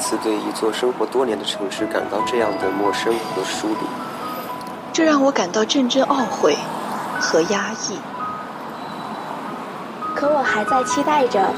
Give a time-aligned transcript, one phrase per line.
[0.00, 3.86] 次对一座生活多年的城市感到这样的陌生和疏离，
[4.92, 6.56] 这让我感到阵阵懊悔
[7.20, 7.98] 和压抑。
[10.16, 11.52] 可我还在期待着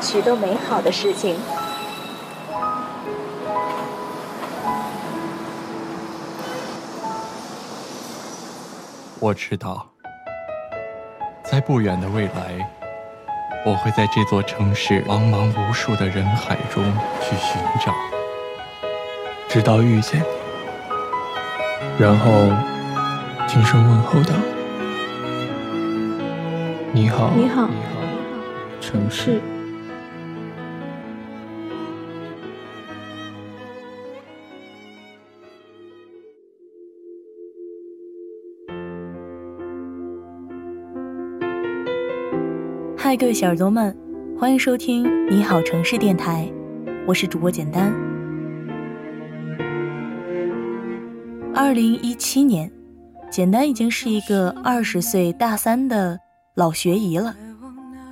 [0.00, 1.36] 许多美好的事情。
[9.18, 9.86] 我知道，
[11.44, 12.68] 在不远的未来，
[13.64, 16.82] 我会在这座城市茫茫无数的人海中
[17.20, 17.94] 去寻找，
[19.48, 22.50] 直到遇见你，然后
[23.46, 24.34] 轻声问候道
[26.90, 27.70] ：“你好，你好，
[28.80, 29.40] 城市。”
[43.12, 43.94] 嗨，各位小耳朵们，
[44.40, 46.50] 欢迎收听《你好城市电台》，
[47.06, 47.92] 我是主播简单。
[51.54, 52.72] 二零一七年，
[53.30, 56.18] 简单已经是一个二十岁大三的
[56.54, 57.36] 老学姨了。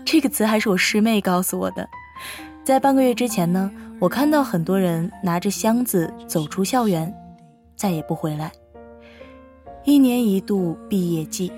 [0.04, 1.88] 这个词还是我师妹告诉我的。
[2.62, 7.10] 在半个月之前呢，我看到很多人拿着箱子走出校园，
[7.74, 8.52] 再也不回来。
[9.86, 11.50] 一年一度毕业季。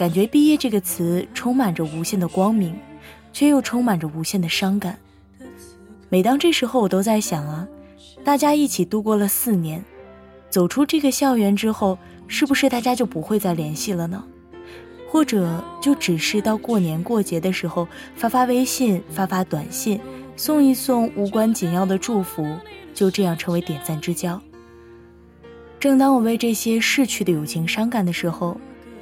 [0.00, 2.74] 感觉“毕业”这个词充满着无限的光明，
[3.34, 4.98] 却又充满着无限的伤感。
[6.08, 7.68] 每当这时候，我都在想啊，
[8.24, 9.84] 大家一起度过了四年，
[10.48, 14.24] 走出这个校园之后，是不是大家就不会再联系了呢？
[15.06, 20.00] 或者就只是到过年过节的时候发发微信、发发短信，
[20.34, 22.56] 送一送无关紧要的祝福，
[22.94, 24.40] 就这样成为点赞之交。
[25.78, 28.58] 正当我为这些逝去的友情伤感的时候，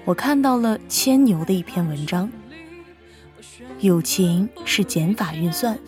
[0.09, 2.31] 我看到了牵牛的一篇文章。
[3.81, 5.79] 友情是减法运算，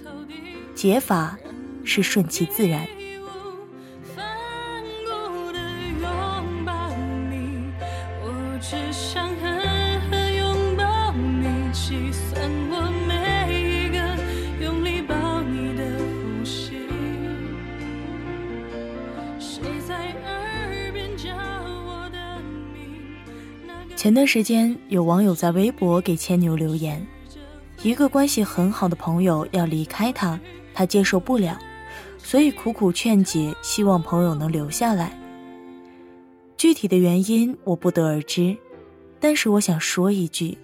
[0.74, 1.38] 解法
[1.84, 2.86] 是顺其自然。
[24.00, 27.06] 前段时间，有网友在微博给牵牛留言：
[27.82, 30.40] 一个关系很好的朋友要离开他，
[30.72, 31.58] 他接受不了，
[32.16, 35.12] 所以苦苦劝解，希望朋友能留下来。
[36.56, 38.56] 具体的原因我不得而知，
[39.20, 40.56] 但是我想说一句，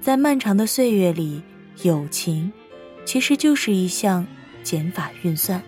[0.00, 1.42] 在漫长的岁月里，
[1.82, 2.52] 友情
[3.04, 4.24] 其实就是一项
[4.62, 5.60] 减法运算。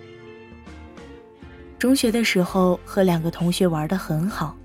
[1.80, 4.56] 中学的时候，和两个同学玩得很好。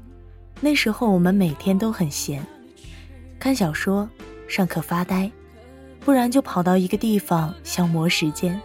[0.63, 2.45] 那时候我们每天都很闲，
[3.39, 4.07] 看小说，
[4.47, 5.29] 上课发呆，
[6.01, 8.61] 不然就跑到一个地方消磨时间。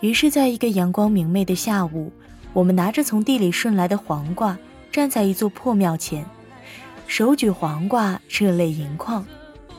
[0.00, 2.12] 于是，在一个阳光明媚的下午，
[2.52, 4.58] 我们拿着从地里顺来的黄瓜，
[4.90, 6.26] 站在一座破庙前，
[7.06, 9.24] 手举黄瓜，热泪盈眶，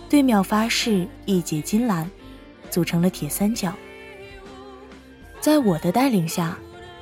[0.08, 2.10] 对庙发誓义结金兰，
[2.70, 3.74] 组成了铁三角。
[5.42, 6.58] 在我的带领下，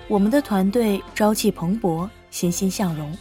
[0.07, 3.16] 我们的团队朝气蓬勃，欣欣向荣。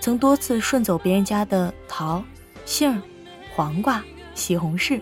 [0.00, 2.24] 曾多次顺走别人家的桃、
[2.64, 3.00] 杏、
[3.54, 4.02] 黄瓜、
[4.34, 5.00] 西红柿，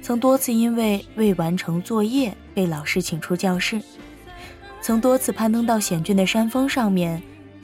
[0.00, 3.82] 曾多次因为未完成作业被老师请出教室，
[4.80, 7.22] 曾多次攀登到险峻的山峰上面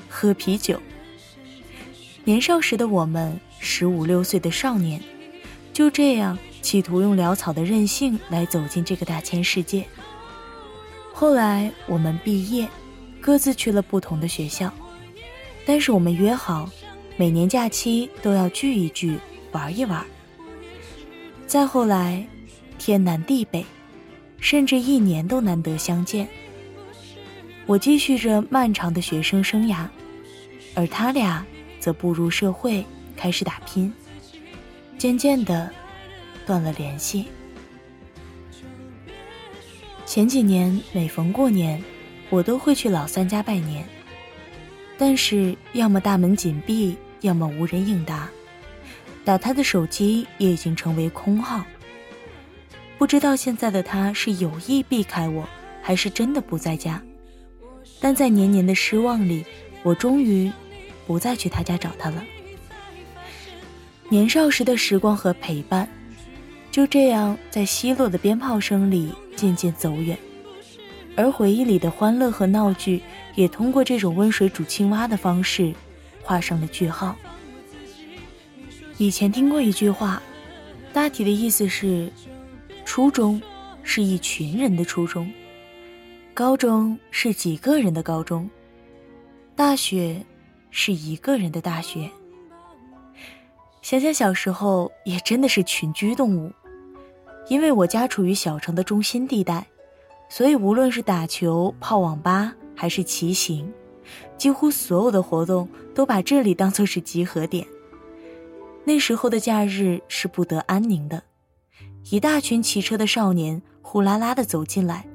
[0.09, 0.81] 喝啤酒。
[2.25, 5.03] 年少时的我们，十五六岁的少年，
[5.72, 9.87] 就这样企图用潦草的任性来走进这个大千世界。
[11.12, 12.69] 后来我们毕业，
[13.21, 14.72] 各自去了不同的学校。
[15.72, 16.69] 但是我们约好，
[17.16, 19.16] 每年假期都要聚一聚，
[19.53, 20.04] 玩一玩。
[21.47, 22.26] 再后来，
[22.76, 23.64] 天南地北，
[24.41, 26.26] 甚至一年都难得相见。
[27.66, 29.87] 我继续着漫长的学生生涯，
[30.75, 31.46] 而他俩
[31.78, 32.84] 则步入社会，
[33.17, 33.94] 开始打拼。
[34.99, 35.70] 渐渐的，
[36.44, 37.26] 断了联系。
[40.05, 41.81] 前几年每逢过年，
[42.28, 43.88] 我都会去老三家拜年。
[45.00, 48.29] 但是，要么大门紧闭，要么无人应答，
[49.25, 51.64] 打他的手机也已经成为空号。
[52.99, 55.49] 不知道现在的他是有意避开我，
[55.81, 57.02] 还是真的不在家。
[57.99, 59.43] 但在年年的失望里，
[59.82, 60.52] 我终于
[61.06, 62.23] 不再去他家找他了。
[64.11, 65.88] 年少时的时光和陪伴，
[66.70, 70.19] 就这样在奚落的鞭炮声里渐渐走远。
[71.17, 73.03] 而回忆里的欢乐和闹剧，
[73.40, 75.72] 也通过这种温水煮青蛙的方式，
[76.22, 77.16] 画上了句号。
[78.98, 80.22] 以前听过一句话，
[80.92, 82.12] 大体的意思是：
[82.84, 83.40] 初中
[83.82, 85.32] 是一群人的初中，
[86.34, 88.48] 高中是几个人的高中，
[89.56, 90.22] 大学
[90.70, 92.10] 是一个人的大学。
[93.81, 96.52] 想想小时候，也真的是群居动物。
[97.48, 99.66] 因为我家处于小城的中心地带，
[100.28, 103.71] 所以无论是打球、泡网吧还是骑行，
[104.38, 107.67] 几乎所有的活动都把这里当作是集合点。
[108.85, 111.23] 那时候的假日是不得安宁的，
[112.11, 115.06] 一大群骑车的少年呼啦啦的走进来，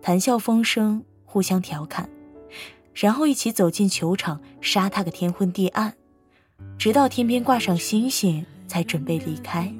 [0.00, 2.08] 谈笑风生，互相调侃，
[2.94, 5.92] 然后一起走进球场，杀他个天昏地暗，
[6.78, 9.70] 直到天边挂上星星，才准备离开。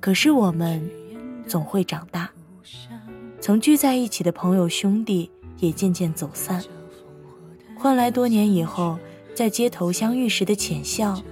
[0.00, 0.90] 可是我们
[1.46, 2.30] 总会长大，
[3.38, 5.30] 曾聚在一起的朋友兄弟
[5.62, 6.60] 也渐渐走散，
[7.76, 8.98] 换来多年以后
[9.32, 11.22] 在街头相遇时的浅笑，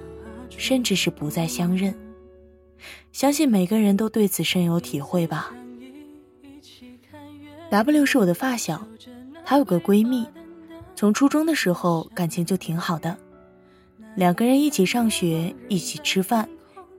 [0.57, 1.93] 甚至是不再相认。
[3.11, 5.53] 相信每个人都对此深有体会吧。
[7.71, 8.87] W 是我的发小，
[9.45, 10.25] 她有个闺蜜，
[10.95, 13.19] 从初中的时候感情就挺好的，
[14.15, 16.49] 两个人一起上学，一起吃饭，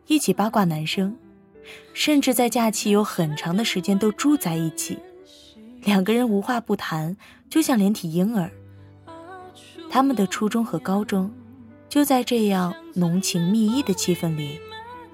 [0.07, 1.15] 一起八卦男生。
[1.93, 4.97] 甚至在假期有很长的时间都住在一起，
[5.83, 7.17] 两个人无话不谈，
[7.49, 8.51] 就像连体婴儿。
[9.89, 11.31] 他们的初中和高中，
[11.89, 14.59] 就在这样浓情蜜意的气氛里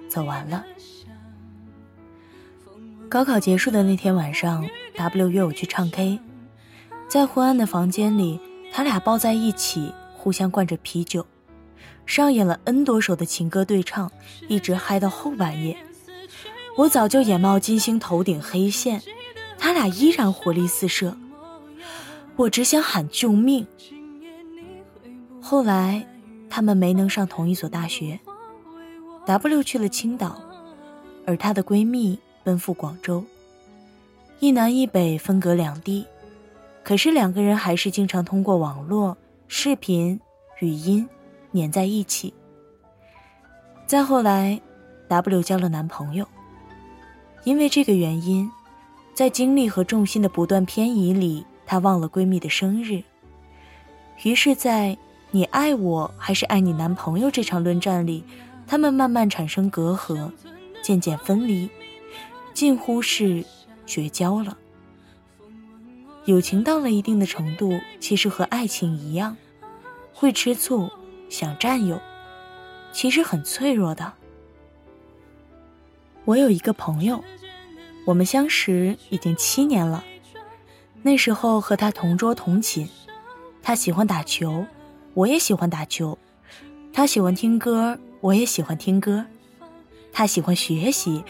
[0.10, 0.64] 走完了。
[3.10, 6.20] 高考结束的那天晚上，W 约我去唱 K，
[7.08, 8.40] 在昏暗的房间里，
[8.74, 11.26] 他俩抱在一起，互相灌着啤酒，
[12.06, 14.12] 上演了 N 多首的情歌对唱，
[14.50, 15.78] 一直嗨到后半夜。
[16.76, 19.02] 我早就眼冒金星，头顶黑线，
[19.58, 21.16] 他俩依然活力四射。
[22.36, 23.66] 我只想喊救命。
[25.42, 26.08] 后来，
[26.50, 28.20] 他们没能上同一所大学。
[29.26, 30.42] W 去了青岛，
[31.26, 33.24] 而她的闺蜜奔赴广州。
[34.40, 36.06] 一南一北分隔两地，
[36.84, 39.18] 可是两个人还是经常通过网络、
[39.48, 40.20] 视频、
[40.60, 41.10] 语音
[41.52, 42.34] 黏在一起。
[43.88, 44.62] 再后来
[45.08, 46.28] ，W 交了男朋友。
[47.44, 48.52] 因为这个原因，
[49.18, 53.02] 在精力和重心的不断偏移里，她忘了闺蜜的生日。
[54.22, 54.96] 于是，在
[55.34, 58.24] “你爱我还是爱你男朋友”这场论战里，
[58.68, 60.32] 他们慢慢产生隔阂，
[60.84, 61.68] 渐渐分离，
[62.54, 63.44] 近乎是
[63.88, 64.56] 绝交了。
[66.26, 69.36] 友情到了一定的程度，其实和爱情一样，
[70.14, 70.92] 会吃醋，
[71.28, 72.00] 想占有，
[72.92, 74.14] 其实很脆弱的。
[76.26, 77.24] 我有一个朋友。
[78.08, 80.02] 我们相识已经七年了，
[81.02, 82.88] 那时候和他同桌同寝，
[83.62, 84.66] 他喜欢打球，
[85.14, 86.18] 我也喜欢打球；
[86.94, 89.26] 他喜欢听歌，我也喜欢听歌；
[90.14, 91.22] 他喜欢学习，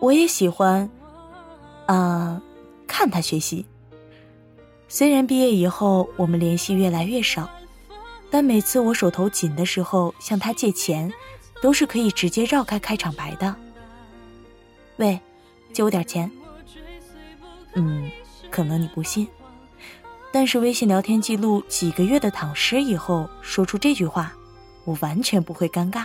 [0.00, 0.88] 我也喜欢，
[1.84, 2.40] 啊，
[2.86, 3.66] 看他学习。
[4.88, 7.46] 虽然毕业以后我们联系越来越少，
[8.30, 11.12] 但每次我手头紧的时候向他借钱，
[11.60, 13.54] 都是可以直接绕开开场白的。
[14.96, 15.20] 喂。
[15.74, 16.30] 借我点钱。
[17.74, 18.10] 嗯，
[18.50, 19.28] 可能你不信，
[20.32, 24.32] 但是微信聊天记录几个月的躺尸以后，说出这句话，
[24.84, 26.04] 我完全不会尴尬。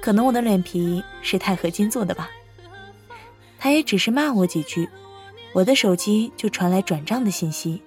[0.00, 2.30] 可能我的脸皮是钛合金做的吧。
[3.58, 4.88] 他也只是骂我几句，
[5.52, 7.82] 我的手机就传来转账的信息。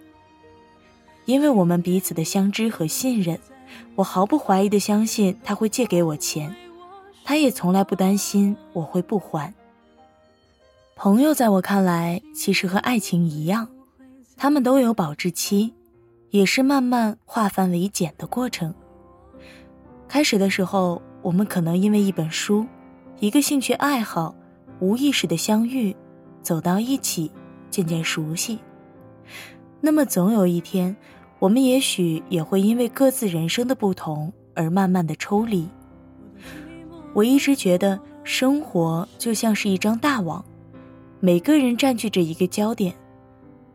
[1.24, 3.40] 因为我们彼此的相知和信任，
[3.96, 6.54] 我毫不怀疑的相信他会借给我钱，
[7.24, 9.54] 他也从来不担心我会不还。
[11.04, 13.68] 朋友在我看来，其实和爱情一样，
[14.38, 15.74] 他们都有保质期，
[16.30, 18.72] 也是慢慢化繁为简的过程。
[20.08, 22.68] 开始的时候，我们可能因为一本书、
[23.20, 24.36] 一个兴趣爱好，
[24.80, 25.96] 无意识的相遇，
[26.44, 27.32] 走到一起，
[27.72, 28.60] 渐渐熟悉。
[29.80, 30.96] 那么，总有一天，
[31.40, 35.68] 我们也许也会因为各自人生的不同而慢慢的抽离。
[37.16, 40.46] 我一直觉得，生活就像是一张大网。
[41.24, 42.92] 每个人占据着一个焦点，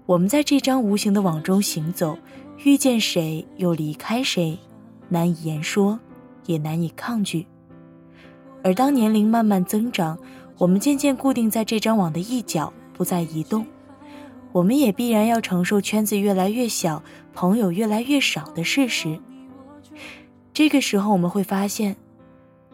[0.04, 2.18] 我们在这张无形的网中行走，
[2.64, 4.58] 遇见谁又离开谁，
[5.08, 5.96] 难以言说，
[6.46, 7.46] 也难以抗拒。
[8.64, 10.18] 而当年龄慢慢增长，
[10.58, 13.64] 我们渐渐固定在这张网的一角，不再移动，
[14.50, 17.00] 我们也必然要承受圈子越来越小，
[17.32, 19.20] 朋友越来越少的事实。
[20.52, 21.94] 这个时候，我们会发现，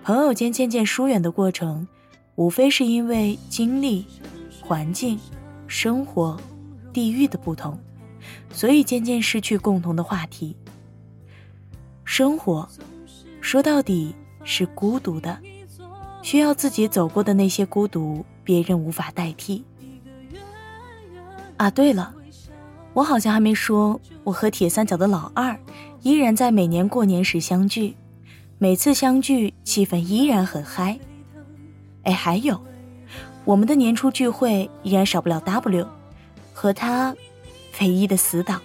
[0.02, 1.86] 朋友间渐渐疏远的过程，
[2.36, 4.06] 无非是因为经历。
[4.62, 5.18] 环境、
[5.66, 6.40] 生活、
[6.92, 7.76] 地域的不同，
[8.50, 10.56] 所以渐渐失去共同的话题。
[12.04, 12.68] 生活，
[13.40, 14.14] 说到底
[14.44, 15.38] 是孤独的，
[16.22, 19.64] 需要自己走过的那些孤独，别人无法代替。
[21.56, 22.14] 啊，对了，
[22.94, 25.58] 我好像还没说，我和铁三角的老二
[26.02, 27.96] 依然在每年过年时相聚，
[28.58, 30.98] 每次相聚气氛依然很嗨。
[32.02, 32.60] 哎，还有，
[33.44, 35.86] 我们的年初聚会依然少不了 W，
[36.52, 37.14] 和他
[37.80, 38.62] 唯一的死党。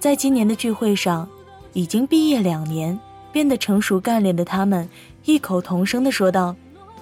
[0.00, 1.28] 在今年的聚会上，
[1.72, 2.98] 已经毕业两年、
[3.32, 4.88] 变得成熟干练的他们
[5.24, 6.56] 异口同声的说道：“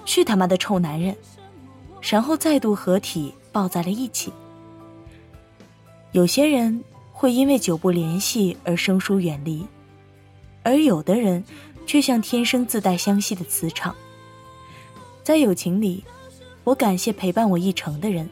[0.05, 1.15] 去他妈的臭男人！”
[2.01, 4.31] 然后再度合体抱在了一起。
[6.11, 9.65] 有些人会因为久不联系而生疏远离，
[10.61, 11.43] 而有的人
[11.87, 13.95] 却像天生自带相吸的磁场。
[15.23, 16.03] 在友情里，
[16.63, 18.29] 我感谢陪伴我一程的人，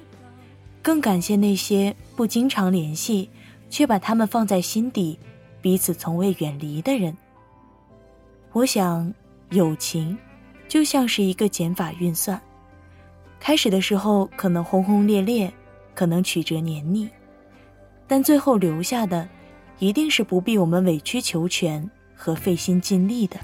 [0.81, 3.29] 更感谢那些不经常联系
[3.69, 5.17] 却把他们放在心底、
[5.61, 7.15] 彼此从未远离的人。
[8.51, 9.11] 我想，
[9.51, 10.17] 友情
[10.67, 12.39] 就像是一个减法运算，
[13.39, 15.51] 开始的时候可能轰轰烈烈，
[15.95, 17.09] 可能曲折黏腻，
[18.07, 19.27] 但最后留下的，
[19.79, 23.39] 一定是不必我们委曲求全和费心尽力的。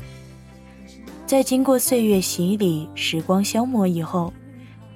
[1.25, 4.31] 在经过岁月洗礼、时光消磨以后，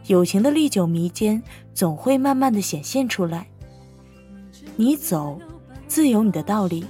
[0.07, 1.41] 友情的历久弥坚
[1.73, 3.47] 总会慢慢的显现出来。
[4.77, 5.37] 你走，
[5.85, 6.85] 自有你的道理，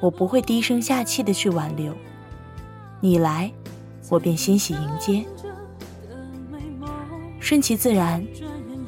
[0.00, 1.92] 我不会低声下气的去挽留；
[3.00, 3.52] 你来，
[4.08, 5.24] 我便欣喜迎接。
[7.40, 8.24] 顺其自然，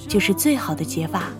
[0.06, 1.30] 就是最好的解法。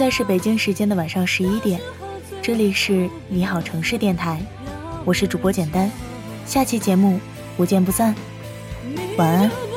[0.00, 1.78] 现在是北京时间的晚上十一点，
[2.40, 4.40] 这里是你好城市电台，
[5.04, 5.92] 我是主播简单，
[6.46, 7.20] 下期节目
[7.54, 8.14] 不见不散，
[9.18, 9.69] 晚安。